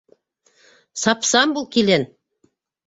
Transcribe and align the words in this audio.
—Сапсан 1.05 1.57
бул, 1.59 1.71
килен. 1.77 2.11